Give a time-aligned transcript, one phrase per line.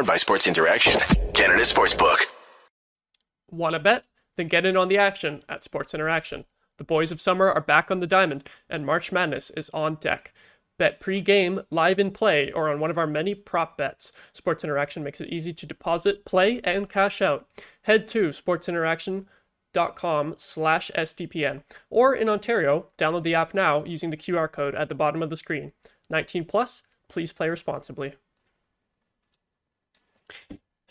[0.00, 0.98] Powered by Sports Interaction,
[1.34, 2.32] Canada Sportsbook.
[3.50, 4.04] Want to bet?
[4.34, 6.46] Then get in on the action at Sports Interaction.
[6.78, 10.32] The boys of summer are back on the diamond, and March Madness is on deck.
[10.78, 14.10] Bet pre-game, live in play, or on one of our many prop bets.
[14.32, 17.46] Sports Interaction makes it easy to deposit, play, and cash out.
[17.82, 21.62] Head to sportsinteraction.com slash SDPN.
[21.90, 25.28] Or in Ontario, download the app now using the QR code at the bottom of
[25.28, 25.72] the screen.
[26.08, 28.14] 19 plus, please play responsibly.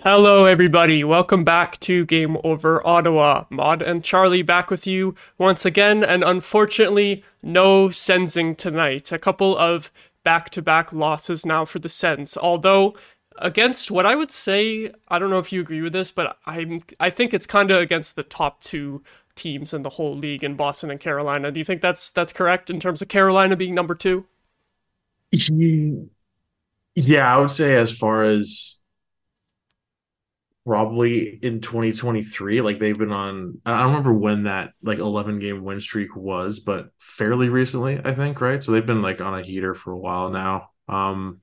[0.01, 1.03] Hello, everybody.
[1.03, 3.43] Welcome back to Game Over Ottawa.
[3.49, 9.11] Maude and Charlie back with you once again, and unfortunately, no Sensing tonight.
[9.11, 9.91] A couple of
[10.23, 12.95] back to back losses now for the Sens, although
[13.39, 16.81] against what I would say, I don't know if you agree with this, but I'm
[16.99, 19.03] I think it's kind of against the top two
[19.35, 21.51] teams in the whole league in Boston and Carolina.
[21.51, 24.25] Do you think that's that's correct in terms of Carolina being number two?
[26.95, 28.78] Yeah, I would say as far as
[30.65, 35.63] probably in 2023 like they've been on i don't remember when that like 11 game
[35.63, 38.61] win streak was but fairly recently i think right?
[38.61, 40.69] So they've been like on a heater for a while now.
[40.87, 41.41] Um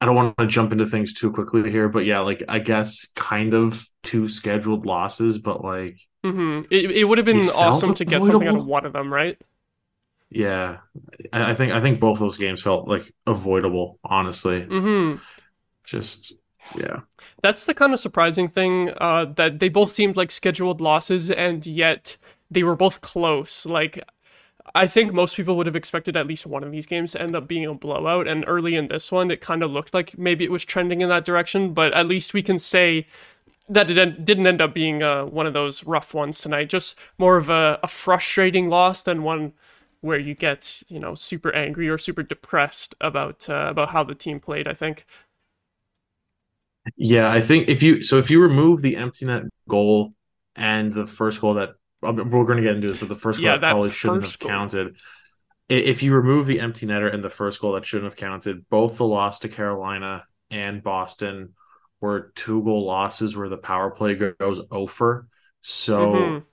[0.00, 3.06] i don't want to jump into things too quickly here but yeah like i guess
[3.14, 6.66] kind of two scheduled losses but like mm-hmm.
[6.70, 9.40] it, it would have been awesome to get something out of one of them right?
[10.28, 10.78] Yeah.
[11.32, 14.62] I think i think both those games felt like avoidable honestly.
[14.62, 15.22] Mm-hmm.
[15.84, 16.34] just
[16.76, 17.00] yeah.
[17.42, 21.64] That's the kind of surprising thing uh, that they both seemed like scheduled losses, and
[21.66, 22.16] yet
[22.50, 23.66] they were both close.
[23.66, 24.02] Like,
[24.74, 27.36] I think most people would have expected at least one of these games to end
[27.36, 30.44] up being a blowout, and early in this one, it kind of looked like maybe
[30.44, 33.06] it was trending in that direction, but at least we can say
[33.68, 36.68] that it didn't end up being uh, one of those rough ones tonight.
[36.68, 39.52] Just more of a, a frustrating loss than one
[40.00, 44.14] where you get you know super angry or super depressed about uh, about how the
[44.14, 44.68] team played.
[44.68, 45.06] I think.
[46.96, 50.14] Yeah, I think if you so if you remove the empty net goal
[50.56, 51.70] and the first goal that
[52.02, 54.38] we're going to get into this, but the first goal yeah, that probably shouldn't have
[54.38, 54.50] goal.
[54.50, 54.96] counted.
[55.68, 58.96] If you remove the empty netter and the first goal that shouldn't have counted, both
[58.96, 61.54] the loss to Carolina and Boston
[62.00, 65.28] were two goal losses where the power play goes over.
[65.60, 66.44] So mm-hmm.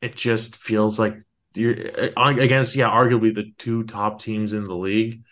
[0.00, 1.14] it just feels like
[1.54, 1.74] you're
[2.16, 5.22] against, yeah, arguably the two top teams in the league.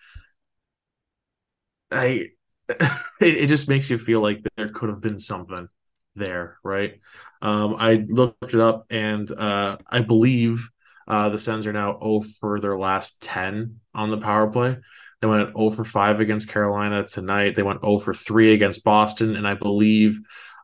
[1.90, 2.28] I
[3.20, 5.68] it, it just makes you feel like there could have been something
[6.14, 7.00] there, right?
[7.42, 10.68] Um, I looked it up, and uh, I believe
[11.08, 14.78] uh, the Sens are now 0 for their last 10 on the power play.
[15.20, 17.54] They went 0 for 5 against Carolina tonight.
[17.54, 20.20] They went 0 for 3 against Boston, and I believe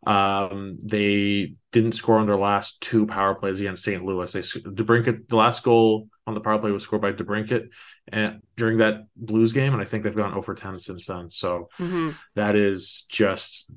[0.07, 4.05] um, they didn't score on their last two power plays against St.
[4.05, 4.33] Louis.
[4.33, 7.69] They DeBrincat, the last goal on the power play was scored by DeBrincat,
[8.13, 11.31] and during that Blues game, and I think they've gone over ten since then.
[11.31, 12.11] So mm-hmm.
[12.35, 13.71] that is just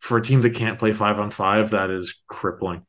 [0.00, 1.70] for a team that can't play five on five.
[1.70, 2.84] That is crippling.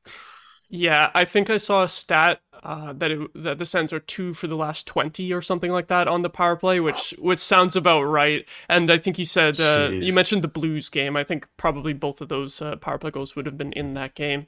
[0.69, 4.33] Yeah, I think I saw a stat uh, that it, that the Sens are two
[4.33, 7.77] for the last twenty or something like that on the power play, which which sounds
[7.77, 8.45] about right.
[8.67, 11.15] And I think you said uh, you mentioned the Blues game.
[11.15, 14.15] I think probably both of those uh, power play goals would have been in that
[14.15, 14.47] game.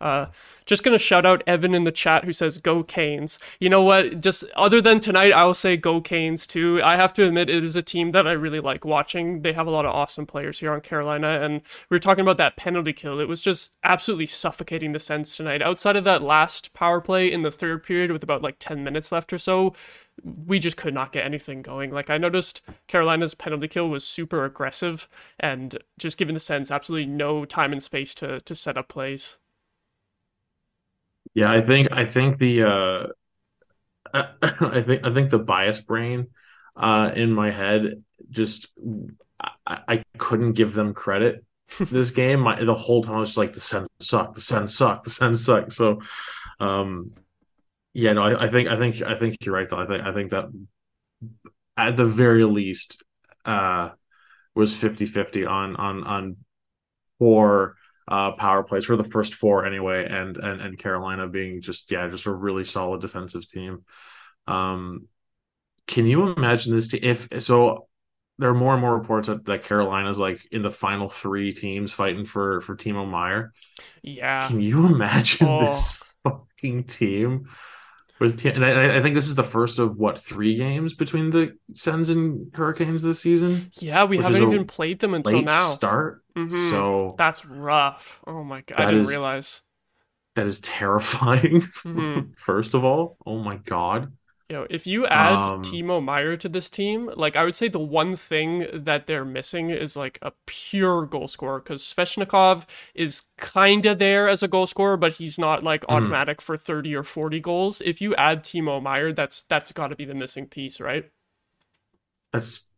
[0.00, 0.26] Uh,
[0.64, 4.20] just gonna shout out Evan in the chat who says "Go Canes." You know what?
[4.20, 6.80] Just other than tonight, I will say "Go Canes" too.
[6.84, 9.42] I have to admit, it is a team that I really like watching.
[9.42, 12.36] They have a lot of awesome players here on Carolina, and we were talking about
[12.36, 13.18] that penalty kill.
[13.18, 15.62] It was just absolutely suffocating the Sens tonight.
[15.62, 19.12] Outside of that last power play in the third period with about like ten minutes
[19.12, 19.74] left or so,
[20.24, 21.90] we just could not get anything going.
[21.90, 25.08] Like I noticed Carolina's penalty kill was super aggressive
[25.38, 29.38] and just giving the Sens absolutely no time and space to to set up plays.
[31.34, 33.06] Yeah, I think I think the uh
[34.12, 36.28] I think I think the bias brain
[36.76, 38.68] uh in my head just
[39.40, 41.44] I, I couldn't give them credit
[41.90, 42.40] this game.
[42.40, 45.10] My, the whole time I was just like the Sens suck, the Sens suck, the
[45.10, 45.72] Sens suck.
[45.72, 46.00] So
[46.60, 47.12] um
[47.92, 49.80] yeah, no, I, I think I think I think you're right though.
[49.80, 50.46] I think I think that
[51.76, 53.04] at the very least
[53.44, 53.90] uh
[54.54, 56.36] was 50-50 on on on
[57.18, 57.76] four
[58.08, 62.08] uh, power plays for the first four anyway, and and and Carolina being just yeah,
[62.08, 63.84] just a really solid defensive team.
[64.46, 65.08] Um,
[65.86, 67.86] can you imagine this team if so?
[68.40, 71.92] There are more and more reports that, that Carolina's like in the final three teams
[71.92, 73.52] fighting for for Timo Meier.
[74.02, 75.66] Yeah, can you imagine oh.
[75.66, 77.48] this fucking team?
[78.20, 81.56] With and I, I, think this is the first of what three games between the
[81.74, 83.70] Sens and Hurricanes this season.
[83.78, 85.74] Yeah, we haven't even played them until now.
[85.74, 86.70] Start mm-hmm.
[86.70, 88.20] so that's rough.
[88.26, 89.62] Oh my god, I didn't is, realize
[90.34, 91.68] that is terrifying.
[91.84, 92.32] Mm-hmm.
[92.36, 94.12] first of all, oh my god.
[94.48, 97.68] You know, if you add um, Timo Meier to this team, like I would say
[97.68, 102.64] the one thing that they're missing is like a pure goal scorer because Svechnikov
[102.94, 105.96] is kind of there as a goal scorer, but he's not like mm-hmm.
[105.96, 106.42] automatic mm.
[106.42, 107.82] for 30 or 40 goals.
[107.82, 111.10] If you add Timo Meier, that's that's got to be the missing piece, right?
[112.32, 112.72] That's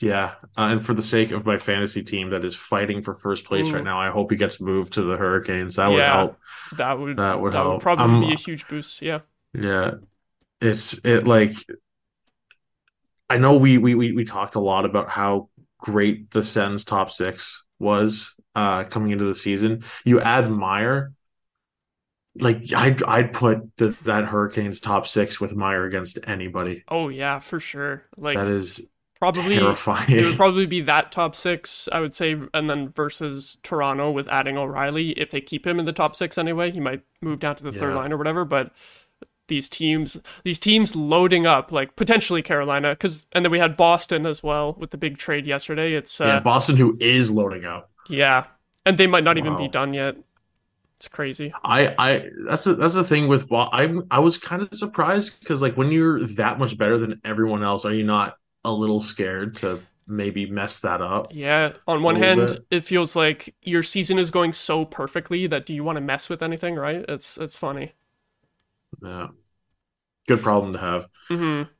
[0.00, 3.46] yeah, uh, and for the sake of my fantasy team that is fighting for first
[3.46, 3.76] place Ooh.
[3.76, 5.76] right now, I hope he gets moved to the Hurricanes.
[5.76, 6.38] That would help.
[6.76, 7.72] That would that would that help.
[7.72, 9.00] Would probably um, be a huge boost.
[9.00, 9.20] Yeah.
[9.54, 9.92] Yeah,
[10.60, 11.56] it's it like
[13.28, 17.10] I know we we we, we talked a lot about how great the Sens top
[17.10, 19.84] six was uh coming into the season.
[20.04, 21.12] You add Meier,
[22.40, 26.84] like I'd I'd put the, that Hurricanes top six with Meier against anybody.
[26.88, 28.04] Oh yeah, for sure.
[28.16, 30.10] Like that is probably terrifying.
[30.10, 34.28] It would probably be that top six, I would say, and then versus Toronto with
[34.28, 35.10] adding O'Reilly.
[35.10, 37.72] If they keep him in the top six anyway, he might move down to the
[37.72, 37.80] yeah.
[37.80, 38.44] third line or whatever.
[38.44, 38.72] But
[39.48, 44.26] these teams, these teams loading up, like potentially Carolina, because and then we had Boston
[44.26, 45.94] as well with the big trade yesterday.
[45.94, 47.90] It's uh, yeah, Boston who is loading up.
[48.08, 48.44] Yeah,
[48.86, 49.42] and they might not wow.
[49.44, 50.16] even be done yet.
[50.96, 51.52] It's crazy.
[51.62, 55.62] I, I that's a, that's the thing with I I was kind of surprised because
[55.62, 59.56] like when you're that much better than everyone else, are you not a little scared
[59.56, 61.28] to maybe mess that up.
[61.32, 62.66] Yeah, on one hand, bit.
[62.70, 66.28] it feels like your season is going so perfectly that do you want to mess
[66.28, 67.04] with anything, right?
[67.08, 67.92] It's it's funny.
[69.02, 69.28] Yeah.
[70.28, 71.06] Good problem to have.
[71.30, 71.70] Mm-hmm.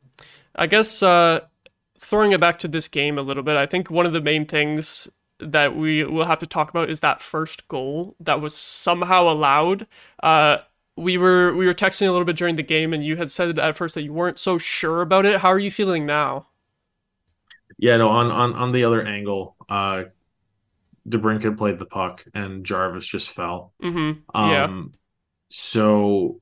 [0.55, 1.41] I guess uh,
[1.99, 4.47] throwing it back to this game a little bit, I think one of the main
[4.47, 5.09] things
[5.41, 9.87] that we will have to talk about is that first goal that was somehow allowed.
[10.23, 10.59] Uh,
[10.97, 13.57] we were we were texting a little bit during the game, and you had said
[13.59, 15.41] at first that you weren't so sure about it.
[15.41, 16.49] How are you feeling now?
[17.79, 20.05] Yeah, no, on on on the other angle, uh
[21.09, 23.73] DeBrincat played the puck and Jarvis just fell.
[23.83, 24.21] Mm-hmm.
[24.35, 24.65] Yeah.
[24.65, 24.95] Um,
[25.49, 26.41] so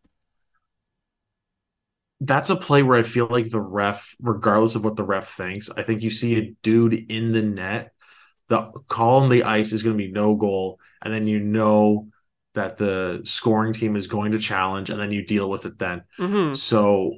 [2.20, 5.70] that's a play where I feel like the ref, regardless of what the ref thinks,
[5.70, 7.92] I think you see a dude in the net.
[8.48, 12.08] The call on the ice is going to be no goal, and then you know
[12.54, 16.04] that the scoring team is going to challenge, and then you deal with it then.
[16.18, 16.54] Mm-hmm.
[16.54, 17.16] So,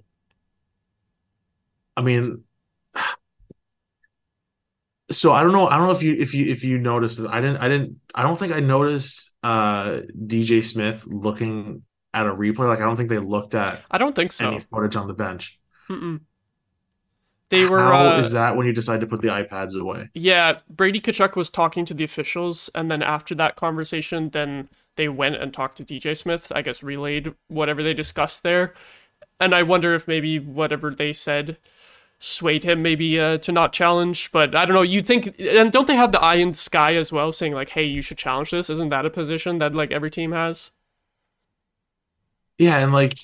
[1.96, 2.44] I mean,
[5.10, 5.68] so I don't know.
[5.68, 7.26] I don't know if you if you if you noticed this.
[7.26, 7.58] I didn't.
[7.58, 8.00] I didn't.
[8.14, 11.82] I don't think I noticed uh DJ Smith looking
[12.14, 12.68] at a replay.
[12.68, 13.82] Like I don't think they looked at.
[13.90, 14.48] I don't think so.
[14.48, 15.58] Any footage on the bench.
[15.88, 16.20] Mm-mm.
[17.50, 17.78] They were.
[17.78, 20.10] How uh, is that when you decide to put the iPads away?
[20.14, 25.08] Yeah, Brady Tkachuk was talking to the officials, and then after that conversation, then they
[25.08, 26.52] went and talked to DJ Smith.
[26.54, 28.74] I guess relayed whatever they discussed there,
[29.40, 31.56] and I wonder if maybe whatever they said
[32.20, 34.30] swayed him maybe uh, to not challenge.
[34.30, 34.82] But I don't know.
[34.82, 37.70] You think and don't they have the eye in the sky as well, saying like,
[37.70, 38.68] "Hey, you should challenge this"?
[38.68, 40.70] Isn't that a position that like every team has?
[42.58, 43.18] Yeah, and like,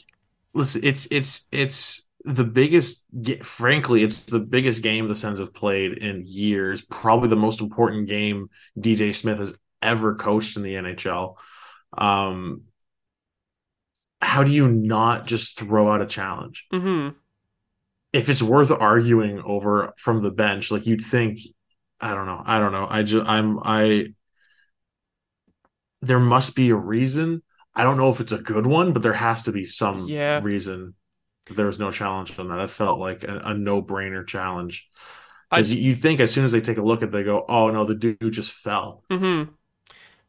[0.52, 3.06] listen, it's it's it's the biggest.
[3.42, 6.82] Frankly, it's the biggest game the Sens have played in years.
[6.82, 8.48] Probably the most important game
[8.78, 11.36] DJ Smith has ever coached in the NHL.
[11.96, 12.62] Um,
[14.20, 16.66] how do you not just throw out a challenge?
[16.72, 17.18] Mm-hmm
[18.14, 21.40] if it's worth arguing over from the bench, like you'd think,
[22.00, 22.86] I don't know, I don't know.
[22.88, 24.14] I just I'm I
[26.00, 27.42] there must be a reason.
[27.76, 30.40] I don't know if it's a good one, but there has to be some yeah.
[30.42, 30.94] reason
[31.50, 32.56] there was no challenge on that.
[32.56, 34.88] That felt like a, a no brainer challenge.
[35.50, 37.70] Because you'd think as soon as they take a look at, it, they go, "Oh
[37.70, 39.52] no, the dude just fell." Mm-hmm.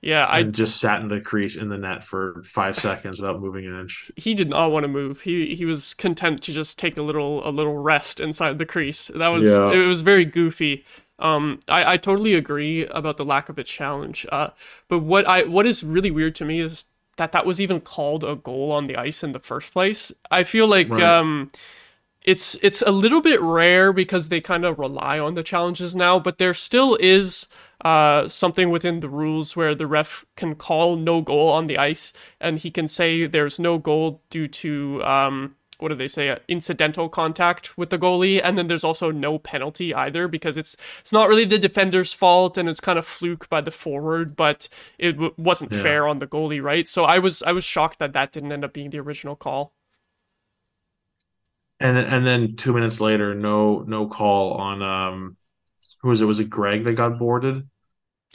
[0.01, 3.65] Yeah, I just sat in the crease in the net for five seconds without moving
[3.65, 4.11] an inch.
[4.15, 5.21] He did not want to move.
[5.21, 9.09] He he was content to just take a little a little rest inside the crease.
[9.15, 9.71] That was yeah.
[9.71, 10.85] it was very goofy.
[11.17, 14.27] Um, I, I totally agree about the lack of a challenge.
[14.31, 14.49] Uh,
[14.89, 16.85] but what I what is really weird to me is
[17.17, 20.11] that that was even called a goal on the ice in the first place.
[20.31, 21.01] I feel like right.
[21.01, 21.49] um,
[22.21, 26.19] it's it's a little bit rare because they kind of rely on the challenges now,
[26.19, 27.47] but there still is
[27.83, 32.13] uh, something within the rules where the ref can call no goal on the ice
[32.39, 36.37] and he can say there's no goal due to um, what do they say uh,
[36.47, 41.13] incidental contact with the goalie and then there's also no penalty either because it's it's
[41.13, 44.67] not really the defender's fault and it's kind of fluke by the forward but
[44.97, 45.81] it w- wasn't yeah.
[45.81, 48.63] fair on the goalie right so i was i was shocked that that didn't end
[48.63, 49.73] up being the original call
[51.79, 55.37] and and then 2 minutes later no no call on um
[56.05, 56.25] who was it?
[56.25, 57.67] Was it Greig that got boarded?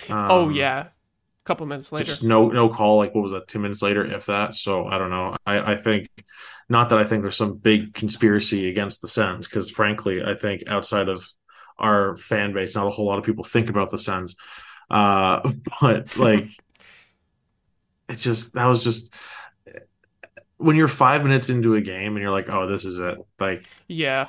[0.09, 2.07] Oh, um, oh yeah, a couple minutes later.
[2.07, 2.97] Just no no call.
[2.97, 3.47] Like what was that?
[3.47, 4.57] Two minutes later, if that.
[4.57, 5.37] So I don't know.
[5.47, 6.09] I I think
[6.71, 10.63] not that I think there's some big conspiracy against the Sens because frankly I think
[10.69, 11.29] outside of
[11.81, 14.37] our fan base, not a whole lot of people think about the Sens.
[14.89, 15.41] Uh,
[15.81, 16.49] but like,
[18.09, 19.13] it's just that was just
[20.59, 23.19] when you're five minutes into a game and you're like, oh, this is it.
[23.39, 24.29] Like, yeah,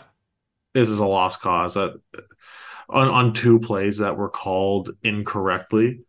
[0.74, 1.76] this is a lost cause.
[1.76, 2.00] That
[2.90, 6.02] on on two plays that were called incorrectly.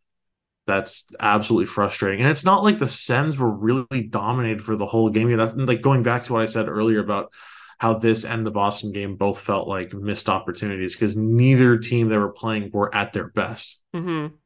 [0.66, 2.21] That's absolutely frustrating.
[2.21, 5.37] And it's not like the Sens were really dominated for the whole game.
[5.37, 7.33] That's like going back to what I said earlier about
[7.78, 12.16] how this and the Boston game both felt like missed opportunities because neither team they
[12.16, 13.83] were playing were at their best.
[13.92, 14.37] Mm-hmm.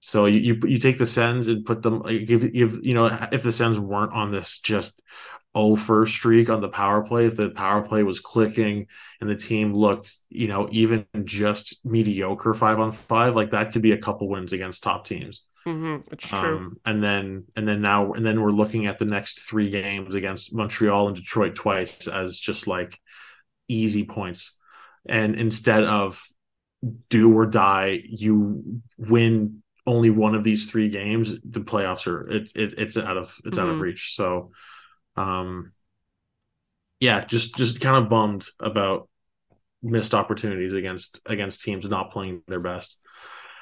[0.00, 3.42] So you, you, you take the Sens and put them like if you know if
[3.42, 5.00] the Sens weren't on this just
[5.54, 8.86] oh first streak on the power play, if the power play was clicking
[9.20, 13.82] and the team looked you know even just mediocre five on five, like that could
[13.82, 15.44] be a couple wins against top teams.
[15.66, 16.12] Mm-hmm.
[16.12, 16.56] It's true.
[16.56, 20.14] Um, and then and then now and then we're looking at the next three games
[20.14, 23.00] against Montreal and Detroit twice as just like
[23.68, 24.58] easy points.
[25.06, 26.22] And instead of
[27.08, 31.34] do or die, you win only one of these three games.
[31.42, 33.60] The playoffs are it, it it's out of it's mm-hmm.
[33.60, 33.82] out of mm-hmm.
[33.82, 34.14] reach.
[34.14, 34.52] So,
[35.16, 35.72] um,
[37.00, 39.08] yeah, just just kind of bummed about
[39.82, 43.00] missed opportunities against against teams not playing their best.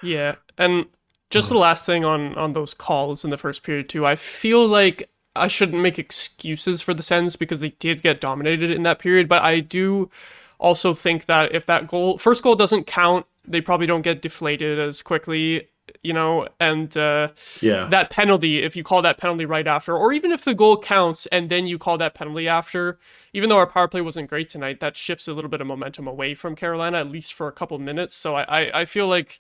[0.03, 0.87] Yeah, and
[1.31, 4.07] just the last thing on on those calls in the first period too.
[4.07, 8.71] I feel like I shouldn't make excuses for the Sens because they did get dominated
[8.71, 10.11] in that period, but I do
[10.59, 14.79] also think that if that goal first goal doesn't count, they probably don't get deflated
[14.79, 15.69] as quickly
[16.03, 17.29] you know, and uh,
[17.61, 20.77] yeah, that penalty, if you call that penalty right after, or even if the goal
[20.77, 22.99] counts and then you call that penalty after,
[23.33, 26.07] even though our power play wasn't great tonight, that shifts a little bit of momentum
[26.07, 28.15] away from Carolina, at least for a couple minutes.
[28.15, 29.39] So I, I, I feel like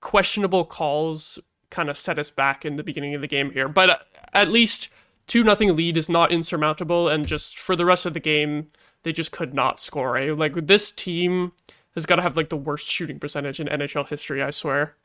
[0.00, 1.38] questionable calls
[1.70, 3.68] kind of set us back in the beginning of the game here.
[3.68, 4.88] But at least
[5.26, 8.68] two nothing lead is not insurmountable, and just for the rest of the game,
[9.02, 10.16] they just could not score.
[10.16, 10.32] Eh?
[10.32, 11.52] Like this team
[11.94, 14.42] has got to have like the worst shooting percentage in NHL history.
[14.42, 14.96] I swear.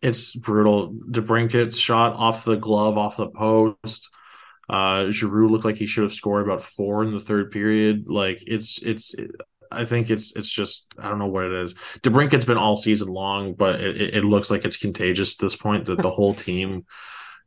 [0.00, 0.94] It's brutal.
[1.10, 4.10] DeBrincat's shot off the glove, off the post.
[4.68, 8.04] Uh, Giroux looked like he should have scored about four in the third period.
[8.06, 9.14] Like it's it's
[9.70, 11.74] I think it's it's just I don't know what it is.
[12.02, 15.86] DeBrincat's been all season long, but it, it looks like it's contagious at this point
[15.86, 16.84] that the whole team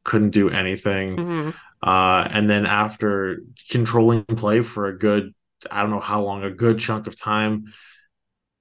[0.04, 1.18] couldn't do anything.
[1.32, 1.50] Mm-hmm.
[1.84, 3.42] Uh, and then after
[3.72, 5.34] controlling play for a good
[5.70, 7.74] I don't know how long, a good chunk of time,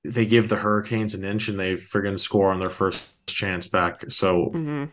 [0.05, 4.11] they give the Hurricanes an inch and they friggin' score on their first chance back.
[4.11, 4.85] So mm-hmm.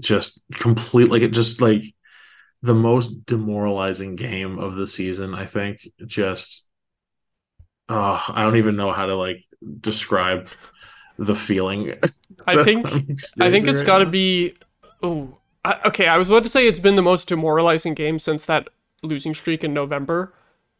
[0.00, 1.82] just complete like it just like
[2.62, 5.88] the most demoralizing game of the season, I think.
[6.06, 6.68] Just
[7.88, 9.44] oh, I don't even know how to like
[9.80, 10.48] describe
[11.18, 11.94] the feeling.
[12.46, 12.86] I think
[13.40, 14.52] I think it's right got to be.
[15.02, 15.38] Oh,
[15.84, 16.08] okay.
[16.08, 18.68] I was about to say it's been the most demoralizing game since that
[19.02, 20.34] losing streak in November.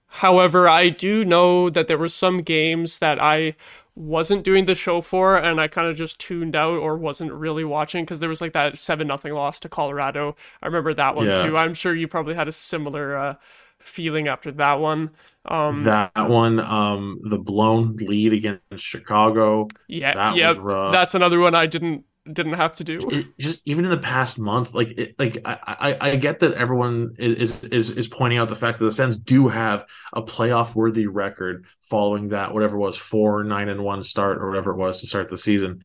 [0.07, 3.55] However, I do know that there were some games that I
[3.99, 7.65] wasn't doing the show for and I kind of just tuned out or wasn't really
[7.65, 10.37] watching because there was like that 7 nothing loss to Colorado.
[10.63, 11.43] I remember that one yeah.
[11.43, 11.57] too.
[11.57, 13.35] I'm sure you probably had a similar uh,
[13.79, 15.11] feeling after that one.
[15.45, 19.67] Um, that one, um, the blown lead against Chicago.
[19.89, 23.01] Yeah, that yeah, that's another one I didn't didn't have to do.
[23.11, 25.59] It, just even in the past month, like it, like I,
[26.01, 29.19] I I get that everyone is is is pointing out the fact that the Sens
[29.19, 34.05] do have a playoff worthy record following that whatever it was four nine and one
[34.05, 35.85] start or whatever it was to start the season.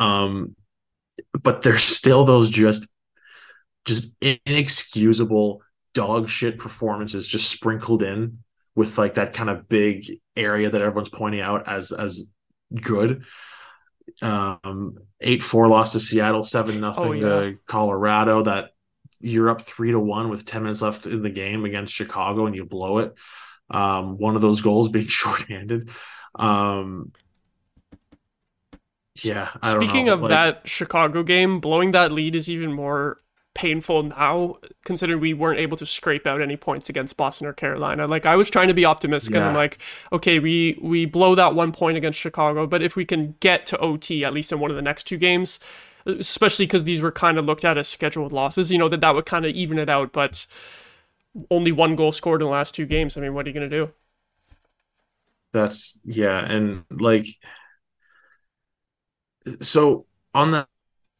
[0.00, 0.56] Um,
[1.40, 2.88] but there's still those just
[3.84, 8.38] just inexcusable dog shit performances just sprinkled in
[8.74, 12.30] with like that kind of big area that everyone's pointing out as as
[12.80, 13.24] good
[14.22, 17.22] um, eight four loss to Seattle, seven nothing oh, yeah.
[17.22, 18.42] to Colorado.
[18.42, 18.70] That
[19.20, 22.54] you're up three to one with ten minutes left in the game against Chicago, and
[22.54, 23.14] you blow it.
[23.70, 25.90] Um, one of those goals being shorthanded.
[26.34, 27.12] Um,
[29.22, 29.50] yeah.
[29.64, 33.18] Speaking of like, that Chicago game, blowing that lead is even more
[33.54, 38.06] painful now, considering we weren't able to scrape out any points against Boston or Carolina.
[38.06, 39.40] Like I was trying to be optimistic, yeah.
[39.40, 39.78] and I'm like,
[40.12, 43.78] okay, we we blow that one point against Chicago, but if we can get to
[43.78, 45.60] OT at least in one of the next two games,
[46.04, 49.14] especially because these were kind of looked at as scheduled losses, you know that that
[49.14, 50.12] would kind of even it out.
[50.12, 50.46] But
[51.50, 53.16] only one goal scored in the last two games.
[53.16, 53.92] I mean, what are you gonna do?
[55.52, 57.26] That's yeah, and like
[59.60, 60.68] so on that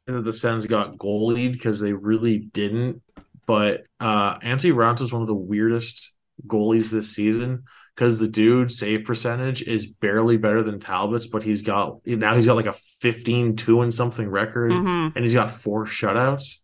[0.07, 3.03] that the Sens got goalied because they really didn't.
[3.47, 8.73] But uh Antti Raanta is one of the weirdest goalies this season because the dude
[8.73, 12.73] save percentage is barely better than Talbot's, but he's got now he's got like a
[13.01, 15.17] 15 2 and something record mm-hmm.
[15.17, 16.61] and he's got four shutouts.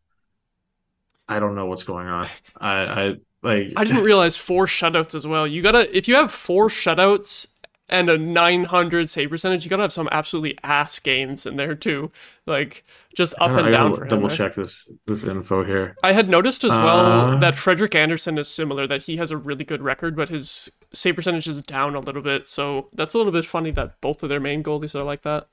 [1.28, 2.26] I don't know what's going on.
[2.60, 5.46] I, I like I didn't realize four shutouts as well.
[5.46, 7.46] You gotta if you have four shutouts
[7.90, 12.10] and a 900 save percentage, you gotta have some absolutely ass games in there too,
[12.46, 14.08] like just up and down for him.
[14.08, 15.96] Double check this this info here.
[16.02, 17.36] I had noticed as well uh...
[17.40, 21.16] that Frederik Andersen is similar, that he has a really good record, but his save
[21.16, 22.46] percentage is down a little bit.
[22.46, 25.48] So that's a little bit funny that both of their main goalies are like that.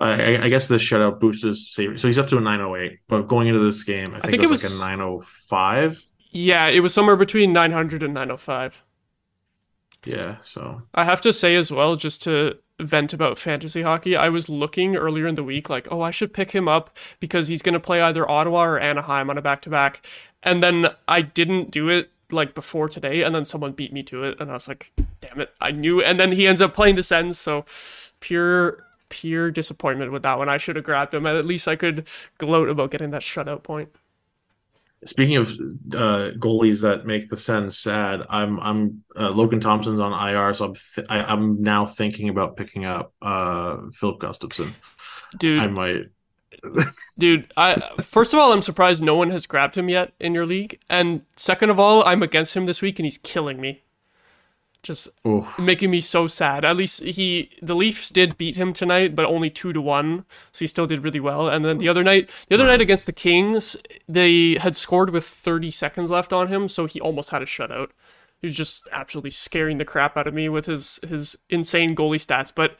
[0.00, 1.98] I, I guess this shutout boosts his save.
[1.98, 4.42] So he's up to a 908, but going into this game, I think, I think
[4.44, 6.06] it, was it was like a 905.
[6.30, 8.84] Yeah, it was somewhere between 900 and 905.
[10.04, 14.28] Yeah, so I have to say as well, just to vent about fantasy hockey, I
[14.28, 17.62] was looking earlier in the week, like, oh, I should pick him up because he's
[17.62, 20.06] going to play either Ottawa or Anaheim on a back to back.
[20.42, 24.22] And then I didn't do it like before today, and then someone beat me to
[24.22, 26.02] it, and I was like, damn it, I knew.
[26.02, 27.64] And then he ends up playing the Sens, so
[28.20, 30.48] pure pure disappointment with that one.
[30.48, 33.88] I should have grabbed him, at least I could gloat about getting that shutout point.
[35.04, 40.12] Speaking of uh, goalies that make the Sens sad, I'm I'm uh, Logan Thompson's on
[40.12, 44.72] IR, so I'm th- I, am now thinking about picking up uh, Filip Gustavsson.
[45.38, 46.06] Dude, I might.
[47.18, 50.46] Dude, I first of all, I'm surprised no one has grabbed him yet in your
[50.46, 53.84] league, and second of all, I'm against him this week, and he's killing me
[54.82, 55.58] just Oof.
[55.58, 56.64] making me so sad.
[56.64, 60.60] At least he the Leafs did beat him tonight, but only two to one, so
[60.60, 61.48] he still did really well.
[61.48, 63.76] And then the other night, the other night against the Kings,
[64.08, 67.90] they had scored with 30 seconds left on him, so he almost had a shutout.
[68.40, 72.24] He was just absolutely scaring the crap out of me with his his insane goalie
[72.24, 72.52] stats.
[72.54, 72.78] But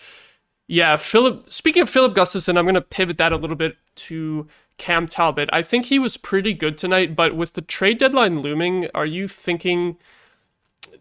[0.68, 1.50] yeah, Filip.
[1.50, 5.48] Speaking of Filip Gustavsson, I'm going to pivot that a little bit to Cam Talbot.
[5.52, 9.26] I think he was pretty good tonight, but with the trade deadline looming, are you
[9.26, 9.96] thinking?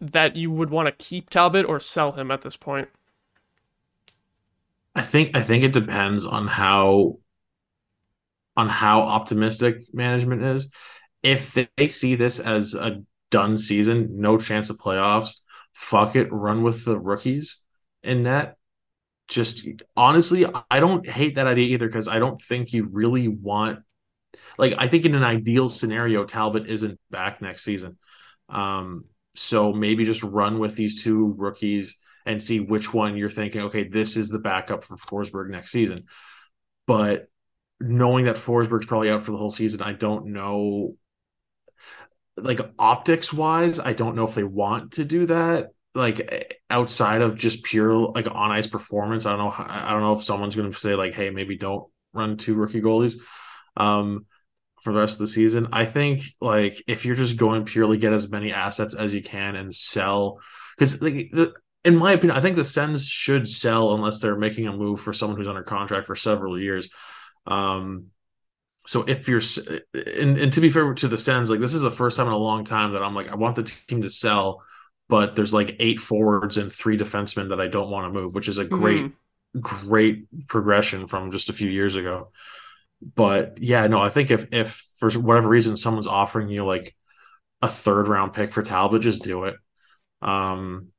[0.01, 2.89] That you would want to keep Talbot or sell him at this point?
[4.95, 7.19] I think I think it depends on how
[8.55, 10.71] on how optimistic management is.
[11.21, 15.41] If they see this as a done season, no chance of playoffs,
[15.73, 17.61] fuck it, run with the rookies
[18.01, 18.57] in net.
[19.27, 23.79] Just honestly, I don't hate that idea either because I don't think you really want
[24.57, 27.97] like I think in an ideal scenario, Talbot isn't back next season.
[28.49, 29.05] Um,
[29.37, 33.87] so maybe just run with these two rookies and see which one you're thinking, okay,
[33.87, 36.05] this is the backup for Forsberg next season.
[36.87, 37.27] But
[37.79, 40.95] knowing that Forsberg's probably out for the whole season, I don't know.
[42.35, 45.69] Like optics wise, I don't know if they want to do that.
[45.95, 49.53] Like outside of just pure like on ice performance, I don't know.
[49.55, 52.81] I don't know if someone's going to say like, hey, maybe don't run two rookie
[52.81, 53.15] goalies.
[53.75, 54.25] Um,
[54.81, 55.67] for the rest of the season.
[55.71, 59.55] I think like if you're just going purely get as many assets as you can
[59.55, 60.39] and sell
[60.77, 64.67] because like the, in my opinion, I think the Sens should sell unless they're making
[64.67, 66.89] a move for someone who's under contract for several years.
[67.45, 68.07] Um,
[68.85, 69.41] so if you're
[69.93, 72.33] and, and to be fair to the Sens, like this is the first time in
[72.33, 74.63] a long time that I'm like I want the team to sell,
[75.09, 78.47] but there's like eight forwards and three defensemen that I don't want to move, which
[78.47, 79.59] is a great, mm-hmm.
[79.59, 82.31] great progression from just a few years ago
[83.01, 86.95] but yeah, no, I think if if for whatever reason someone's offering you like
[87.61, 89.55] a third round pick for Talbot, just do it.
[90.21, 90.89] Um,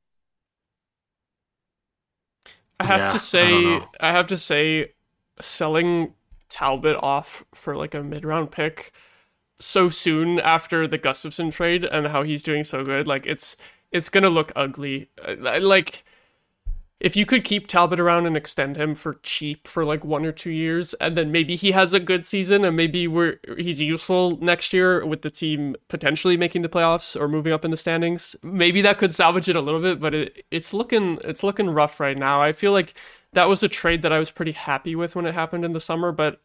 [2.79, 4.93] I have yeah, to say, I, I, have to say,
[5.41, 6.13] selling
[6.47, 8.93] Talbot off for like a mid round pick
[9.59, 13.57] so soon after the Gustavsson trade and how he's doing so good, like it's
[13.91, 15.09] it's gonna look ugly.
[15.25, 16.03] Uh, like
[16.99, 20.33] if you could keep Talbot around and extend him for cheap for like one or
[20.33, 24.37] two years, and then maybe he has a good season, and maybe we're he's useful
[24.41, 28.35] next year with the team potentially making the playoffs or moving up in the standings.
[28.43, 31.99] Maybe that could salvage it a little bit, but it, it's looking it's looking rough
[31.99, 32.41] right now.
[32.41, 32.93] I feel like
[33.33, 35.79] that was a trade that I was pretty happy with when it happened in the
[35.79, 36.41] summer, but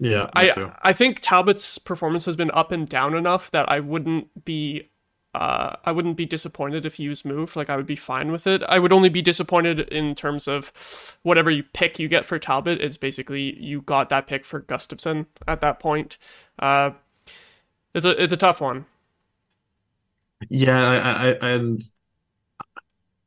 [0.00, 4.44] yeah, I I think Talbot's performance has been up and down enough that I wouldn't
[4.44, 4.90] be
[5.34, 7.56] uh, I wouldn't be disappointed if he was moved.
[7.56, 8.62] Like I would be fine with it.
[8.68, 12.80] I would only be disappointed in terms of whatever you pick you get for Talbot.
[12.80, 16.18] It's basically you got that pick for Gustavsson at that point.
[16.58, 16.92] Uh,
[17.94, 18.86] it's a it's a tough one.
[20.48, 21.82] Yeah, I, I and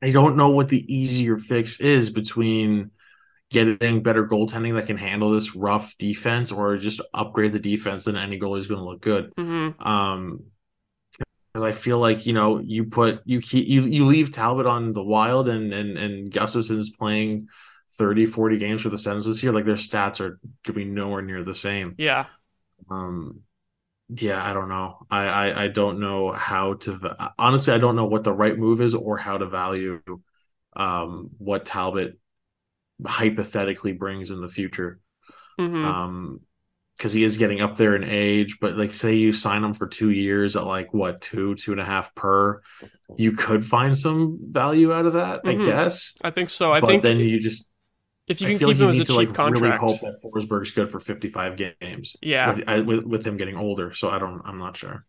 [0.02, 2.92] I don't know what the easier fix is between
[3.50, 8.06] getting better goaltending that can handle this rough defense or just upgrade the defense.
[8.06, 9.34] Then any goalie is going to look good.
[9.36, 9.82] Mm-hmm.
[9.86, 10.44] Um,
[11.52, 14.94] because I feel like you know you put you keep you you leave Talbot on
[14.94, 17.48] the Wild and and and Gustavsson's playing
[17.94, 21.22] 30 40 games for the Sens this year like their stats are could be nowhere
[21.22, 21.96] near the same.
[21.98, 22.26] Yeah.
[22.90, 23.42] Um
[24.10, 25.06] yeah, I don't know.
[25.10, 28.82] I, I I don't know how to honestly I don't know what the right move
[28.82, 30.02] is or how to value
[30.76, 32.20] um what Talbot
[33.06, 35.00] hypothetically brings in the future.
[35.60, 35.86] Mm-hmm.
[35.86, 36.42] Um
[36.98, 38.58] because he is getting up there in age.
[38.60, 41.82] But like, say you sign him for two years at like what two, two and
[41.82, 42.62] a half per,
[43.18, 45.62] you could find some value out of that, mm-hmm.
[45.62, 46.18] I guess.
[46.24, 46.74] I think so.
[46.74, 47.70] I but think then you just
[48.28, 50.72] if you can keep like him as a cheap like contract, really hope that Forsberg's
[50.72, 52.18] good for 55 games.
[52.22, 53.94] Yeah, with, I, with, with him getting older.
[53.94, 54.42] So I don't.
[54.44, 55.06] I'm not sure.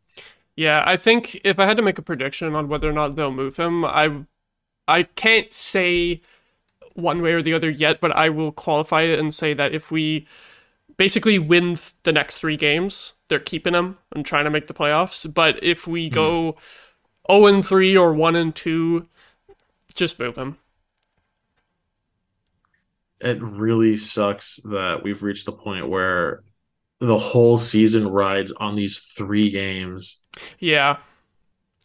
[0.57, 3.33] Yeah, I think if I had to make a prediction on whether or not they'll
[3.33, 4.25] move him, I
[4.87, 6.21] I can't say
[6.95, 9.91] one way or the other yet, but I will qualify it and say that if
[9.91, 10.27] we
[10.99, 15.33] basically win the next three games, they're keeping him and trying to make the playoffs.
[15.33, 16.13] But if we mm.
[16.13, 16.57] go
[17.31, 19.07] 0 and 3 or 1 and 2,
[19.95, 20.59] just move him.
[23.21, 26.45] It really sucks that we've reached the point where
[27.01, 30.23] the whole season rides on these three games.
[30.59, 30.99] Yeah.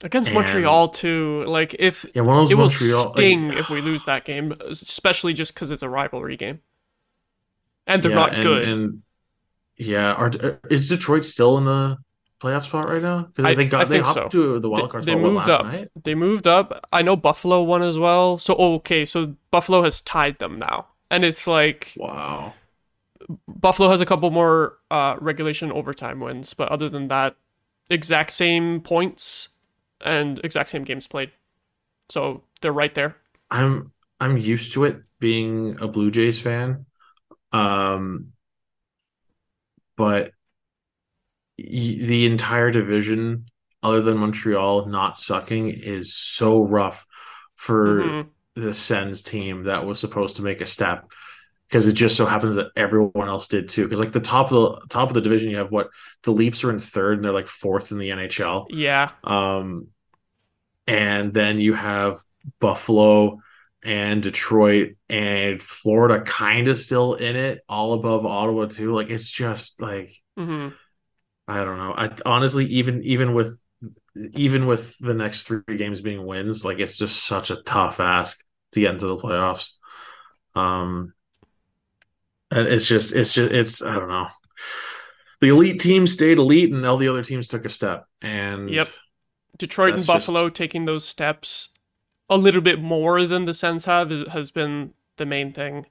[0.04, 3.58] Against and, Montreal too, like if yeah, one of those it Montreal, will sting like,
[3.58, 6.60] if we lose that game, especially just because it's a rivalry game,
[7.88, 8.68] and they're yeah, not and, good.
[8.68, 9.02] And
[9.78, 10.32] yeah, are,
[10.70, 11.98] is Detroit still in the
[12.40, 13.30] playoff spot right now?
[13.34, 14.30] Because they got they hopped so.
[14.30, 15.06] to the wild card.
[15.06, 15.66] They, they moved up.
[15.66, 15.90] Night?
[16.04, 16.88] They moved up.
[16.92, 18.38] I know Buffalo won as well.
[18.38, 22.54] So oh, okay, so Buffalo has tied them now, and it's like wow.
[23.48, 27.38] Buffalo has a couple more uh, regulation overtime wins, but other than that,
[27.90, 29.50] exact same points
[30.02, 31.32] and exact same games played.
[32.10, 33.16] So they're right there.
[33.50, 36.86] I'm I'm used to it being a Blue Jays fan.
[37.54, 38.34] Um
[39.96, 40.32] but
[41.58, 43.46] the entire division
[43.84, 47.06] other than Montreal not sucking is so rough
[47.56, 48.62] for mm-hmm.
[48.62, 51.12] the Sens team that was supposed to make a step
[51.68, 53.84] because it just so happens that everyone else did too.
[53.84, 55.90] Because like the top of the top of the division, you have what
[56.24, 58.68] the Leafs are in third and they're like fourth in the NHL.
[58.70, 59.12] Yeah.
[59.24, 59.88] Um,
[60.88, 62.20] and then you have
[62.60, 63.40] Buffalo
[63.84, 68.96] and Detroit and Florida kind of still in it, all above Ottawa too.
[68.96, 70.70] Like it's just like mm-hmm.
[71.48, 71.94] I don't know.
[71.96, 73.60] I honestly even even with
[74.16, 78.44] even with the next three games being wins, like it's just such a tough ask
[78.72, 79.72] to get into the playoffs.
[80.56, 81.14] Um,
[82.52, 84.28] and it's just it's just it's I don't know.
[85.42, 88.06] The elite team stayed elite, and all the other teams took a step.
[88.22, 88.88] And yep,
[89.58, 90.56] Detroit and Buffalo just...
[90.56, 91.70] taking those steps
[92.34, 95.86] a little bit more than the Sens have has been the main thing.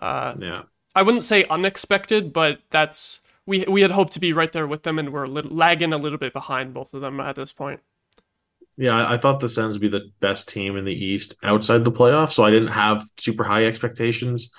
[0.00, 0.62] Uh, yeah,
[0.94, 4.84] I wouldn't say unexpected, but that's we we had hoped to be right there with
[4.84, 7.80] them, and we're little, lagging a little bit behind both of them at this point.
[8.76, 11.92] Yeah, I thought the Sens would be the best team in the East outside the
[11.92, 14.54] playoffs, so I didn't have super high expectations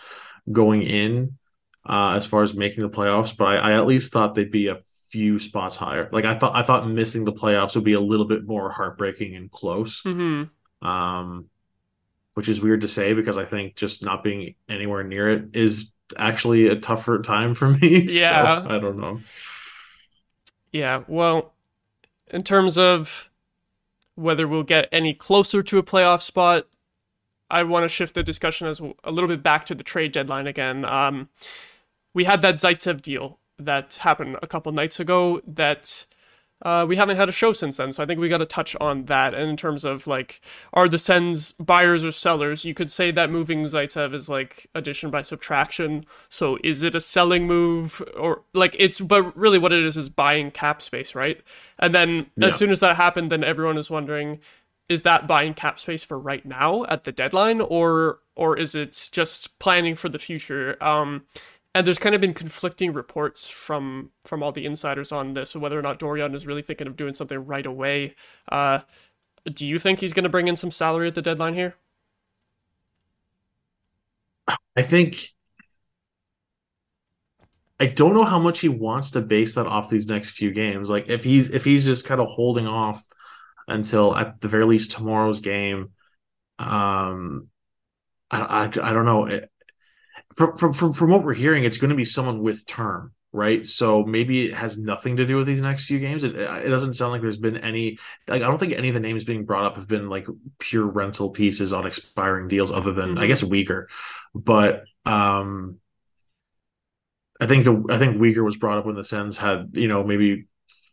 [0.52, 1.38] going in
[1.88, 3.36] uh, as far as making the playoffs.
[3.36, 6.10] But I, I at least thought they'd be a few spots higher.
[6.12, 9.36] Like I thought, I thought missing the playoffs would be a little bit more heartbreaking
[9.36, 10.02] and close.
[10.04, 10.50] Mm-hmm.
[10.82, 11.50] Um,
[12.34, 15.91] which is weird to say because I think just not being anywhere near it is
[16.17, 18.08] actually a tougher time for me.
[18.10, 19.22] Yeah, so, I don't know.
[20.72, 21.54] Yeah, well,
[22.28, 23.30] in terms of
[24.15, 26.67] whether we'll get any closer to a playoff spot,
[27.50, 30.48] I want to shift the discussion as a little bit back to the trade deadline
[30.48, 30.86] again.
[30.86, 31.30] Um,
[32.13, 36.06] we had that Zaitsev deal that happened a couple nights ago that
[36.62, 38.76] uh, we haven't had a show since then, so I think we got to touch
[38.80, 39.34] on that.
[39.34, 40.41] And in terms of like,
[40.74, 42.65] are the Sens buyers or sellers?
[42.65, 46.06] You could say that moving Zaitsev is like addition by subtraction.
[46.30, 49.00] So is it a selling move or like it's?
[49.00, 51.41] But really, what it is is buying cap space, right?
[51.80, 52.47] And then yeah.
[52.47, 54.39] as soon as that happened, then everyone is wondering,
[54.89, 59.10] is that buying cap space for right now at the deadline, or or is it
[59.12, 60.82] just planning for the future?
[60.84, 61.24] Um,
[61.73, 65.79] and there's kind of been conflicting reports from from all the insiders on this, whether
[65.79, 68.15] or not Dorion is really thinking of doing something right away.
[68.51, 68.79] Uh,
[69.45, 71.75] do you think he's going to bring in some salary at the deadline here?
[74.75, 75.34] I think
[77.79, 80.89] I don't know how much he wants to base that off these next few games.
[80.89, 83.03] Like if he's if he's just kind of holding off
[83.67, 85.91] until at the very least tomorrow's game,
[86.60, 87.47] um,
[88.29, 89.25] I I, I don't know.
[89.25, 89.50] It,
[90.36, 93.67] from, from from from what we're hearing, it's going to be someone with term, right?
[93.67, 96.24] So maybe it has nothing to do with these next few games.
[96.24, 97.98] It, it doesn't sound like there's been any.
[98.28, 100.28] Like I don't think any of the names being brought up have been like
[100.60, 103.20] pure rental pieces on expiring deals, other than mm-hmm.
[103.20, 103.86] I guess Weegar.
[104.34, 105.80] But um,
[107.39, 110.04] I think the I think Weegar was brought up when the Sens had you know
[110.04, 110.46] maybe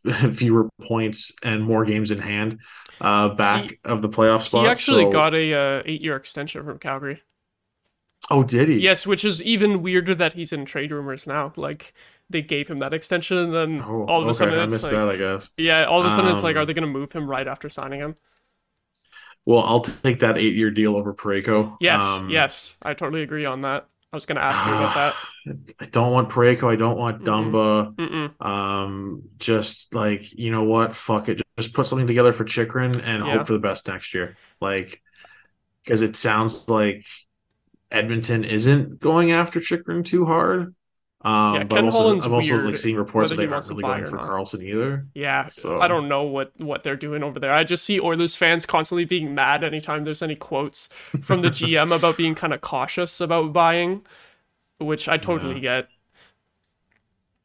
[0.32, 2.60] fewer points and more games in hand
[3.00, 4.64] uh, back he, of the playoff spot.
[4.64, 5.12] He actually so...
[5.12, 7.22] got a uh, eight year extension from Calgary.
[8.30, 8.78] Oh, did he?
[8.80, 11.52] Yes, which is even weirder that he's in trade rumors now.
[11.56, 11.94] Like
[12.30, 14.38] they gave him that extension, and then oh, all of a okay.
[14.38, 15.50] sudden it's like, that, I guess.
[15.56, 17.28] Yeah, all of a sudden um, it's like, are um, they going to move him
[17.28, 18.16] right after signing him?
[19.46, 21.76] Well, I'll take that eight-year deal over Parayko.
[21.80, 23.86] Yes, um, yes, I totally agree on that.
[24.12, 25.14] I was going to ask you about that.
[25.80, 26.70] I don't want Parayko.
[26.70, 27.94] I don't want Dumba.
[27.94, 28.46] Mm-mm.
[28.46, 31.40] Um, just like you know what, fuck it.
[31.58, 33.38] Just put something together for Chychrun and yeah.
[33.38, 34.36] hope for the best next year.
[34.60, 35.00] Like,
[35.82, 37.06] because it sounds like
[37.90, 40.74] Edmonton isn't going after Chychrun too hard.
[41.20, 43.82] Um, yeah, but Ken also, Holland's I'm also like seeing reports that they aren't really
[43.82, 44.28] going for not.
[44.28, 45.06] Karlsson either.
[45.14, 45.80] Yeah, so.
[45.80, 47.52] I don't know what what they're doing over there.
[47.52, 50.88] I just see Oilers fans constantly being mad anytime there's any quotes
[51.20, 54.06] from the GM about being kind of cautious about buying,
[54.78, 55.80] which I totally yeah.
[55.80, 55.88] get.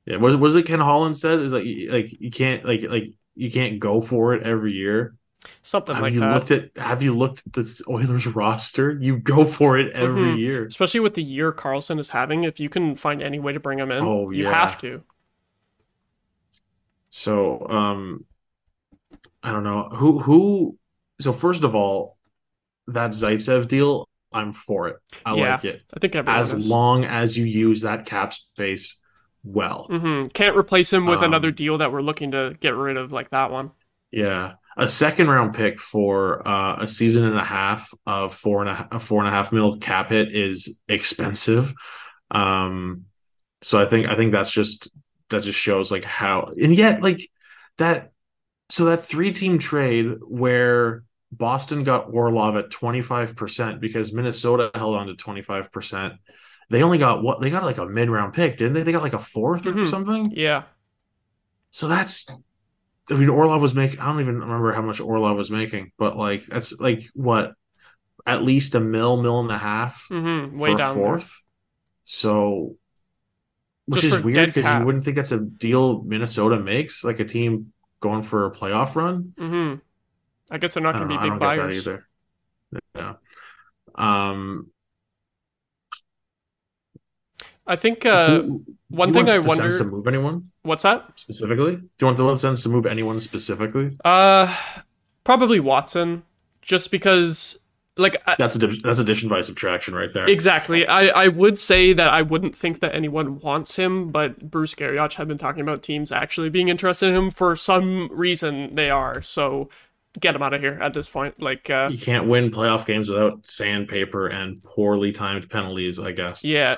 [0.05, 3.49] Yeah, was was it Ken Holland said is like like you can't like like you
[3.49, 5.15] can't go for it every year.
[5.61, 6.33] Something have like you that.
[6.33, 8.91] Looked at, have you looked at this Oilers roster?
[8.91, 10.39] You go for it every mm-hmm.
[10.39, 10.65] year.
[10.65, 12.43] Especially with the year Karlsson is having.
[12.43, 15.03] If you can find any way to bring him in, oh, you have to.
[17.09, 18.25] So, um,
[19.41, 19.89] I don't know.
[19.89, 20.77] Who, who,
[21.21, 22.17] so first of all,
[22.87, 24.97] that Zaitsev deal, I'm for it.
[25.25, 25.81] I yeah, like it.
[25.95, 26.67] I think as is.
[26.67, 29.01] long as you use that cap space
[29.43, 29.87] well.
[29.89, 30.29] Mm-hmm.
[30.31, 33.29] Can't replace him with um, another deal that we're looking to get rid of, like
[33.29, 33.71] that one.
[34.11, 38.69] Yeah a second round pick for uh, a season and a half of four and
[38.69, 41.73] a, half, a four and a half mil cap hit is expensive.
[42.31, 43.05] Um,
[43.61, 44.89] so I think I think that's just
[45.29, 47.29] that just shows like how and yet like
[47.77, 48.11] that
[48.69, 55.07] so that three team trade where Boston got Orlov at 25% because Minnesota held on
[55.07, 56.17] to 25%.
[56.69, 58.83] They only got what they got like a mid round pick, didn't they?
[58.83, 59.79] They got like a 4th mm-hmm.
[59.79, 60.31] or something.
[60.31, 60.63] Yeah.
[61.71, 62.29] So that's
[63.09, 63.99] I mean, Orlov was making.
[63.99, 67.53] I don't even remember how much Orlov was making, but like that's like what,
[68.25, 70.57] at least a mill, mill and a half, mm-hmm.
[70.57, 71.27] way down fourth.
[71.27, 71.37] There.
[72.05, 72.75] So,
[73.85, 77.25] which Just is weird because you wouldn't think that's a deal Minnesota makes, like a
[77.25, 79.33] team going for a playoff run.
[79.37, 79.79] Mm-hmm.
[80.51, 82.07] I guess they're not going to be big buyers either.
[82.95, 83.13] Yeah.
[83.95, 84.71] Um,
[87.65, 88.43] I think uh,
[88.89, 90.43] one thing I wonder to move anyone.
[90.63, 91.75] What's that specifically?
[91.75, 93.97] Do you want the Sens to move anyone specifically?
[94.03, 94.53] Uh,
[95.23, 96.23] probably Watson,
[96.61, 97.57] just because
[97.95, 100.27] like that's a that's addition by subtraction right there.
[100.27, 100.87] Exactly.
[100.87, 105.13] I I would say that I wouldn't think that anyone wants him, but Bruce Garrioch
[105.13, 108.75] had been talking about teams actually being interested in him for some reason.
[108.75, 109.69] They are so.
[110.19, 111.41] Get him out of here at this point.
[111.41, 115.97] Like uh, you can't win playoff games without sandpaper and poorly timed penalties.
[115.97, 116.43] I guess.
[116.43, 116.75] Yeah,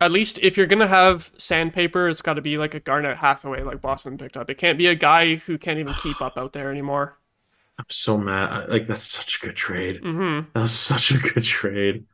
[0.00, 3.62] at least if you're gonna have sandpaper, it's got to be like a Garnet Hathaway,
[3.62, 4.48] like Boston picked up.
[4.48, 7.18] It can't be a guy who can't even keep up out there anymore.
[7.78, 8.68] I'm so mad.
[8.68, 10.02] Like that's such a good trade.
[10.02, 10.50] Mm-hmm.
[10.52, 12.06] That was such a good trade.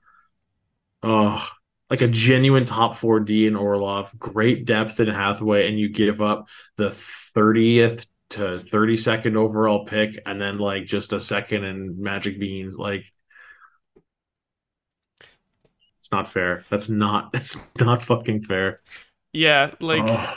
[1.02, 1.46] Oh,
[1.90, 6.20] like a genuine top four D in Orlov, great depth in Hathaway, and you give
[6.20, 11.98] up the thirtieth to thirty second overall pick, and then like just a second and
[11.98, 12.76] Magic Beans.
[12.78, 13.10] Like
[16.04, 16.64] it's not fair.
[16.68, 17.32] That's not.
[17.32, 18.80] that's not fucking fair.
[19.32, 20.34] Yeah, like oh.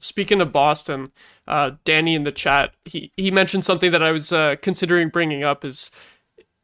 [0.00, 1.06] speaking of Boston,
[1.46, 5.44] uh, Danny in the chat, he he mentioned something that I was uh, considering bringing
[5.44, 5.92] up is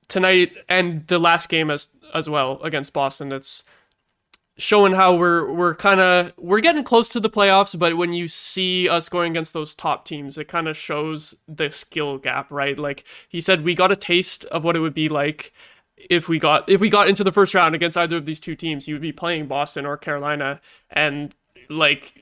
[0.09, 3.31] tonight and the last game as as well against Boston.
[3.31, 3.63] It's
[4.59, 8.29] showing how we're we're kind of we're getting close to the playoffs but when you
[8.29, 12.79] see us going against those top teams it kind of shows the skill gap right
[12.79, 15.55] like he said we got a taste of what it would be like
[15.97, 18.55] if we got if we got into the first round against either of these two
[18.55, 21.35] teams, you would be playing Boston or Carolina, and
[21.69, 22.15] like,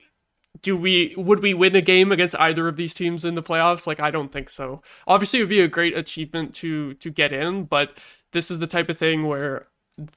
[0.62, 3.86] do we would we win a game against either of these teams in the playoffs?
[3.86, 4.82] Like, I don't think so.
[5.06, 7.96] Obviously, it would be a great achievement to to get in, but
[8.32, 9.66] this is the type of thing where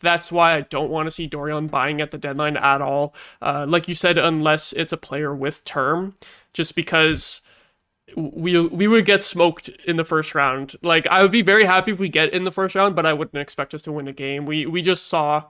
[0.02, 3.13] that's why I don't want to see Dorion buying at the deadline at all.
[3.42, 6.16] Uh, like you said, unless it's a player with term,
[6.54, 7.42] just because
[8.15, 10.76] we we would get smoked in the first round.
[10.82, 13.13] Like I would be very happy if we get in the first round, but I
[13.13, 14.45] wouldn't expect us to win a game.
[14.45, 15.45] We we just saw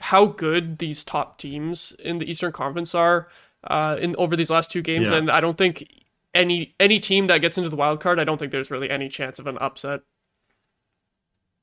[0.00, 3.28] how good these top teams in the Eastern Conference are
[3.64, 5.16] uh, in over these last two games, yeah.
[5.16, 5.88] and I don't think
[6.34, 9.08] any any team that gets into the wild card, I don't think there's really any
[9.08, 10.00] chance of an upset.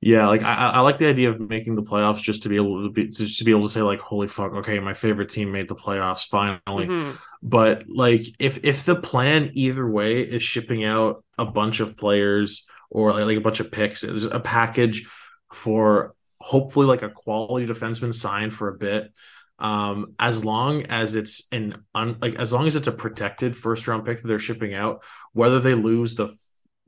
[0.01, 2.83] Yeah, like I, I like the idea of making the playoffs just to be able
[2.83, 5.51] to be just to be able to say like, holy fuck, okay, my favorite team
[5.51, 6.88] made the playoffs finally.
[6.88, 7.15] Mm-hmm.
[7.43, 12.65] But like, if if the plan either way is shipping out a bunch of players
[12.89, 15.05] or like, like a bunch of picks, there's a package
[15.51, 19.12] for hopefully like a quality defenseman signed for a bit.
[19.59, 23.85] Um, as long as it's an un, like as long as it's a protected first
[23.85, 26.33] round pick that they're shipping out, whether they lose the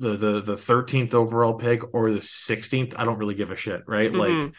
[0.02, 3.84] the the the 13th overall pick or the 16th, I don't really give a shit,
[3.88, 4.12] right?
[4.12, 4.42] Mm-hmm.
[4.46, 4.54] Like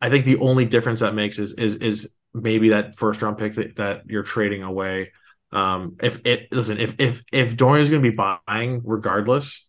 [0.00, 3.54] I think the only difference that makes is is is maybe that first round pick
[3.54, 5.12] that, that you're trading away.
[5.52, 8.10] Um if it listen, if if if Dorion is gonna be
[8.46, 9.68] buying regardless,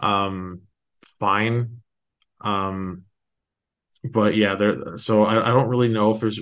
[0.00, 0.62] um
[1.18, 1.80] fine.
[2.40, 3.04] Um
[4.04, 4.98] but yeah, there.
[4.98, 6.40] So I, I don't really know if there's,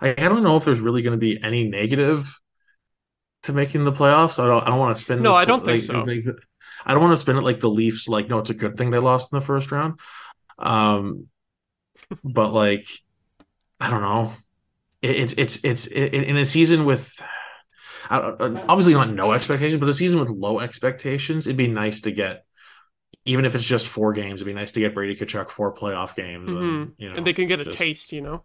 [0.00, 2.38] I, I don't know if there's really going to be any negative
[3.44, 4.42] to making the playoffs.
[4.42, 4.62] I don't.
[4.62, 6.34] I don't want to spend No, this, I don't like, think so.
[6.88, 8.08] I don't want to spin it like the Leafs.
[8.08, 10.00] Like, no, it's a good thing they lost in the first round.
[10.58, 11.26] Um,
[12.24, 12.88] but like,
[13.78, 14.32] I don't know.
[15.02, 17.20] It, it's it's it's it, in a season with.
[18.10, 22.46] Obviously, not no expectations, but a season with low expectations, it'd be nice to get
[23.26, 26.14] even if it's just four games, it'd be nice to get Brady Tkachuk four playoff
[26.16, 26.58] games, Mhm.
[26.82, 28.44] and, you know, and they can get a taste, you know.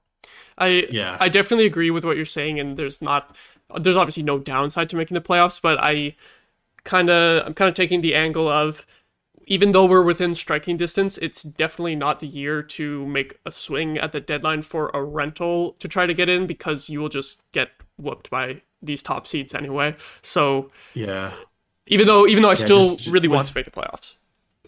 [0.58, 1.16] I Yeah.
[1.20, 3.36] I definitely agree with what you're saying, and there's not
[3.80, 6.16] there's obviously no downside to making the playoffs, but I
[6.84, 8.86] kind of I'm kind of taking the angle of
[9.46, 13.98] even though we're within striking distance, it's definitely not the year to make a swing
[13.98, 17.42] at the deadline for a rental to try to get in because you will just
[17.52, 19.96] get whooped by these top seeds anyway.
[20.22, 21.36] So Yeah,
[21.88, 24.16] even though even though I still just really want to make the playoffs.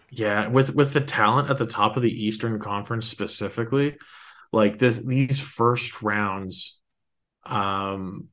[0.10, 0.48] yeah.
[0.48, 3.98] With with the talent at the top of the Eastern Conference specifically,
[4.52, 6.80] like this, these first rounds,
[7.46, 8.30] um,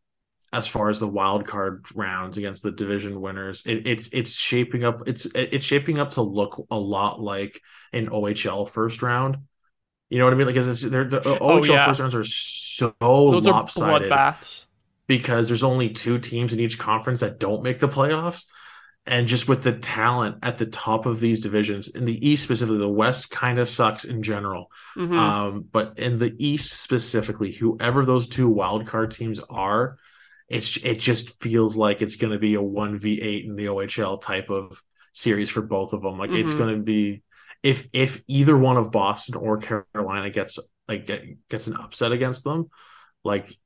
[0.53, 4.85] as far as the wild card rounds against the division winners, it, it's it's shaping
[4.85, 5.09] up.
[5.09, 7.61] It's it's shaping up to look a lot like
[7.93, 9.39] an OHL first round.
[10.11, 10.47] You know what I mean?
[10.47, 11.87] Like, it's, they're, the OHL Oh, yeah.
[11.87, 14.11] first rounds are so Those are lopsided.
[14.11, 14.67] bloodbaths.
[15.07, 18.45] because there's only two teams in each conference that don't make the playoffs.
[19.07, 22.79] And just with the talent at the top of these divisions, in the East specifically,
[22.79, 24.71] the West kind of sucks in general.
[24.97, 25.17] Mhm.
[25.17, 29.99] Um, but in the East specifically, whoever those two wild card teams are,
[30.49, 33.67] it's it just feels like it's going to be a one v eight in the
[33.67, 36.19] OHL type of series for both of them.
[36.19, 36.59] Like it's Mhm.
[36.59, 37.23] going to be
[37.63, 42.45] if if either one of Boston or Carolina gets like get, gets an upset against
[42.45, 42.69] them,
[43.25, 43.57] like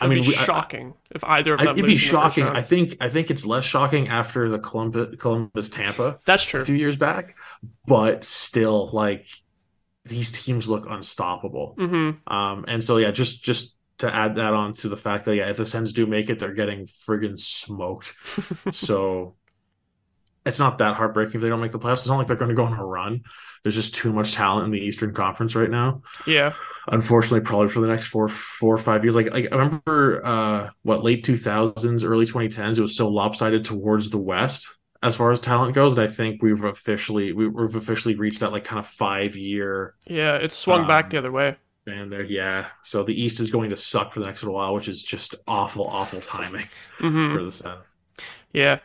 [0.00, 1.74] I It'd mean, be we- I- shocking if either of I, them.
[1.74, 2.44] it'd be lose in the first shocking.
[2.56, 6.62] I think I think it's less shocking after the Columbus Columbus Tampa That's true.
[6.62, 7.36] a few years back,
[7.86, 9.26] but still, like
[10.04, 11.74] these teams look unstoppable.
[11.78, 15.34] hmm Um, and so yeah, just just to add that on to the fact that
[15.36, 18.14] yeah, if the Sens do make it, they're getting friggin' smoked.
[18.72, 19.36] so
[20.44, 21.94] it's not that heartbreaking if they don't make the playoffs.
[21.98, 23.22] It's not like they're going to go on a run.
[23.62, 26.52] There's just too much talent in the Eastern Conference right now Yeah.
[26.88, 30.68] unfortunately probably for the next four four or five years like, like i remember uh
[30.82, 35.40] what late 2000s early 2010s it was so lopsided towards the west as far as
[35.40, 38.86] talent goes that i think we've officially we- we've officially reached that like kind of
[38.86, 40.36] five year Yeah.
[40.36, 41.56] It's swung back Um, the other way.
[41.84, 44.74] Band there yeah so the east is going to suck for the next little while
[44.74, 46.68] which is just awful awful timing
[46.98, 47.86] hmm for the Sens.
[48.52, 48.78] Yeah.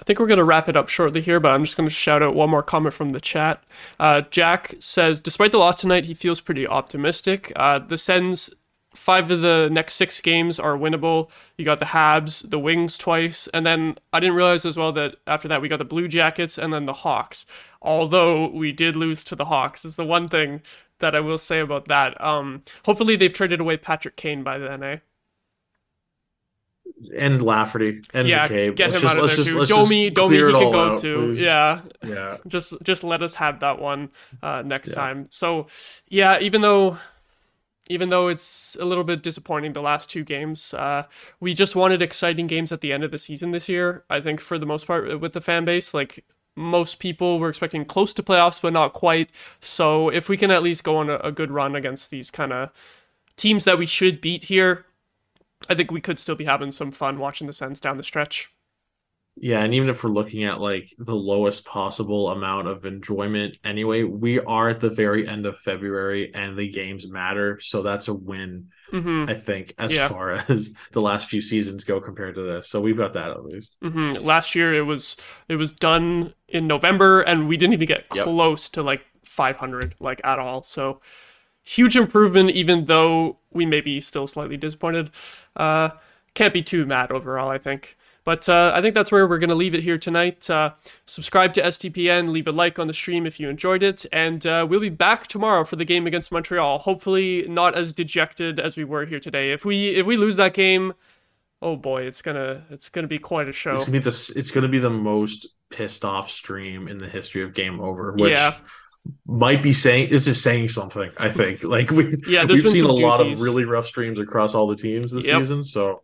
[0.00, 1.94] I think we're going to wrap it up shortly here, but I'm just going to
[1.94, 3.64] shout out one more comment from the chat.
[3.98, 7.52] Uh, Jack says, despite the loss tonight, he feels pretty optimistic.
[7.56, 8.50] Uh, the Sens,
[8.94, 11.30] five of the next six games are winnable.
[11.56, 15.16] You got the Habs, the Wings twice, and then I didn't realize as well that
[15.26, 17.44] after that we got the Blue Jackets and then the Hawks.
[17.82, 20.62] Although we did lose to the Hawks, is the one thing
[21.00, 22.20] that I will say about that.
[22.22, 24.96] Um, hopefully they've traded away Patrick Kane by then, eh?
[27.16, 28.74] and lafferty and yeah, McCabe.
[28.74, 29.66] get Let's him just- out of there just- too.
[29.66, 31.16] Domi, Domi, he can go out, too.
[31.18, 31.42] please.
[31.42, 34.10] Yeah, yeah just just let us have that one
[34.42, 34.94] uh, next Yeah.
[34.94, 35.26] time.
[35.30, 35.66] So
[36.08, 36.98] yeah, even though
[37.90, 41.04] even though it's a little bit disappointing the last two games, uh,
[41.40, 44.04] we just wanted exciting games at the end of the season this year.
[44.10, 46.24] I think for the most part with the fan base, like
[46.58, 49.30] most people were expecting close to playoffs, but not quite.
[49.60, 52.52] So if we can at least go on a, a good run against these kind
[52.52, 52.70] of
[53.36, 54.84] teams that we should beat here.
[55.68, 58.50] I think we could still be having some fun watching the Sens down the stretch.
[59.40, 64.02] Yeah, and even if we're looking at like the lowest possible amount of enjoyment anyway,
[64.02, 67.60] we are at the very end of February and the games matter.
[67.60, 69.98] So that's a win, hmm I think, as Yeah.
[69.98, 72.68] far as the last few seasons go compared to this.
[72.70, 73.76] So we've got that at least.
[73.82, 75.16] hmm Last year it was
[75.48, 78.34] it was done in November, and we didn't even get Yep.
[78.34, 80.62] close to like 500 like at all.
[80.62, 81.00] So
[81.64, 85.10] huge improvement, even though we may be still slightly disappointed.
[85.56, 85.90] Uh,
[86.34, 87.97] can't be too mad overall, I think.
[88.28, 90.50] But uh, I think that's where we're going to leave it here tonight.
[90.50, 90.72] Uh,
[91.06, 94.66] subscribe to SDPN, leave a like on the stream if you enjoyed it, and uh,
[94.68, 96.80] we'll be back tomorrow for the game against Montreal.
[96.80, 99.50] Hopefully, not as dejected as we were here today.
[99.50, 100.92] If we if we lose that game,
[101.62, 103.72] oh boy, it's gonna it's gonna be quite a show.
[103.72, 107.42] It's gonna be the it's gonna be the most pissed off stream in the history
[107.42, 108.56] of Game Over, which Yeah.
[109.26, 111.10] might be saying it's just saying something.
[111.16, 114.54] I think like we yeah, we've seen a some lot of really rough streams across
[114.54, 115.40] all the teams this Yep.
[115.40, 115.64] season.
[115.64, 116.02] So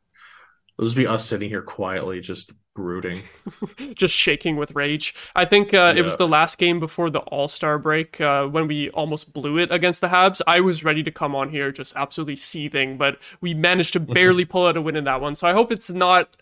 [0.79, 3.22] it'll just be us sitting here quietly, just brooding.
[3.95, 5.14] just shaking with rage.
[5.35, 8.66] I think uh, it was the last game before the All Star break uh, when
[8.66, 10.41] we almost blew it against the Habs.
[10.47, 14.45] I was ready to come on here just absolutely seething, but we managed to barely
[14.45, 15.35] pull out a win in that one.
[15.35, 16.37] So I hope it's not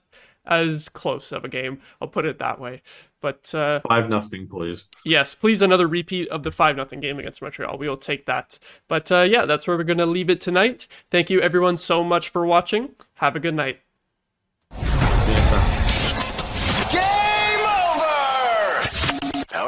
[0.45, 1.80] as close of a game.
[2.01, 2.83] I'll put it that way.
[3.20, 4.87] But uh, five nothing, please.
[5.05, 7.78] Yes, please another repeat of the five nothing game against Montreal.
[7.78, 8.59] We will take that.
[8.89, 10.89] But uh, yeah, that's where we're going to leave it tonight.
[11.11, 12.97] Thank you everyone so much for watching.
[13.14, 13.80] Have a good night.